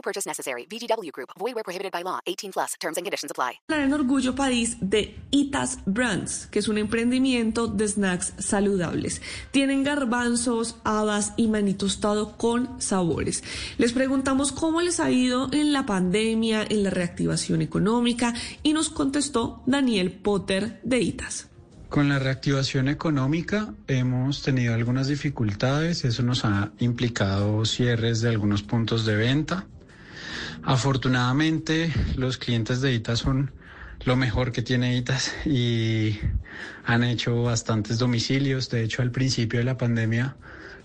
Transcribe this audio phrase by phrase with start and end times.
[0.00, 0.66] No purchase necessary.
[0.66, 1.28] VGW Group.
[1.38, 2.20] Void where prohibited by law.
[2.24, 2.74] 18 plus.
[2.80, 3.60] Terms and conditions apply.
[3.68, 9.20] en Orgullo País de Itas Brands, que es un emprendimiento de snacks saludables.
[9.50, 13.44] Tienen garbanzos, habas y maní tostado con sabores.
[13.76, 18.88] Les preguntamos cómo les ha ido en la pandemia, en la reactivación económica y nos
[18.88, 21.50] contestó Daniel Potter de Itas.
[21.90, 28.62] Con la reactivación económica hemos tenido algunas dificultades, eso nos ha implicado cierres de algunos
[28.62, 29.66] puntos de venta.
[30.62, 33.52] Afortunadamente los clientes de ITAS son
[34.04, 36.18] lo mejor que tiene ITAS y
[36.84, 38.70] han hecho bastantes domicilios.
[38.70, 40.36] De hecho, al principio de la pandemia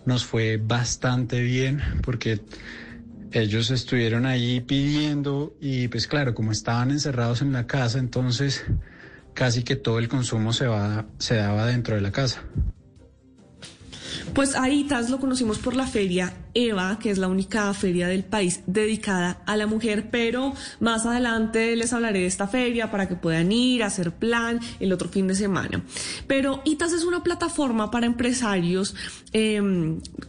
[0.06, 2.42] nos fue bastante bien porque
[3.32, 8.66] ellos estuvieron ahí pidiendo y pues claro, como estaban encerrados en la casa, entonces
[9.34, 12.44] casi que todo el consumo se, va, se daba dentro de la casa.
[14.36, 18.26] Pues a ITAS lo conocimos por la feria EVA, que es la única feria del
[18.26, 23.16] país dedicada a la mujer, pero más adelante les hablaré de esta feria para que
[23.16, 25.84] puedan ir a hacer plan el otro fin de semana.
[26.28, 28.96] Pero ITAS es una plataforma para empresarios,
[29.32, 29.62] eh,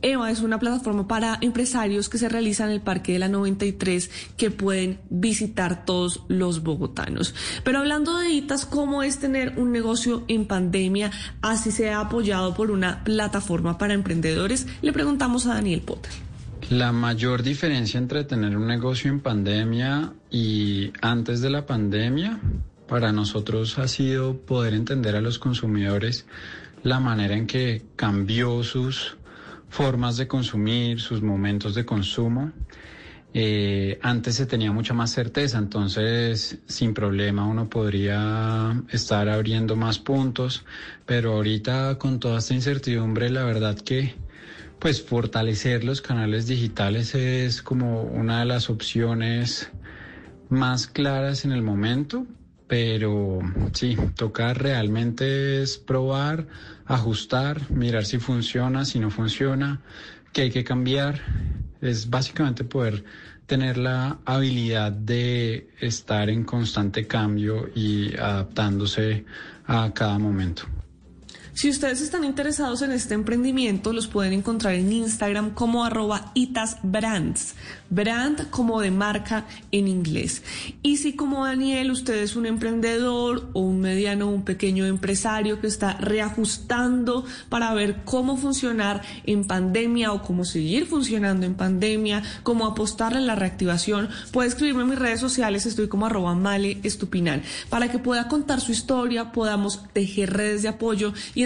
[0.03, 4.11] EVA es una plataforma para empresarios que se realiza en el Parque de la 93
[4.37, 7.35] que pueden visitar todos los bogotanos.
[7.65, 11.11] Pero hablando de ITAS, ¿cómo es tener un negocio en pandemia?
[11.41, 16.13] Así sea apoyado por una plataforma para emprendedores, le preguntamos a Daniel Potter.
[16.71, 22.41] La mayor diferencia entre tener un negocio en pandemia y antes de la pandemia
[22.89, 26.27] para nosotros ha sido poder entender a los consumidores
[26.83, 29.17] la manera en que cambió sus
[29.69, 32.53] formas de consumir, sus momentos de consumo.
[33.39, 39.99] Eh, antes se tenía mucha más certeza, entonces sin problema uno podría estar abriendo más
[39.99, 40.65] puntos,
[41.05, 44.15] pero ahorita con toda esta incertidumbre, la verdad que
[44.79, 49.71] pues fortalecer los canales digitales es como una de las opciones
[50.49, 52.27] más claras en el momento,
[52.67, 53.41] pero
[53.75, 56.47] sí, toca realmente es probar,
[56.87, 59.83] ajustar, mirar si funciona, si no funciona,
[60.37, 61.19] qué hay que cambiar.
[61.81, 63.03] Es básicamente poder
[63.47, 69.25] tener la habilidad de estar en constante cambio y adaptándose
[69.67, 70.65] a cada momento.
[71.57, 77.55] Si ustedes están interesados en este emprendimiento, los pueden encontrar en Instagram como arroba itasbrands,
[77.89, 80.43] brand como de marca en inglés.
[80.83, 85.59] Y si como Daniel, usted es un emprendedor o un mediano o un pequeño empresario
[85.59, 92.23] que está reajustando para ver cómo funcionar en pandemia o cómo seguir funcionando en pandemia,
[92.43, 96.81] cómo apostarle en la reactivación, puede escribirme en mis redes sociales, estoy como arroba male
[96.83, 101.46] estupinal, para que pueda contar su historia, podamos tejer redes de apoyo y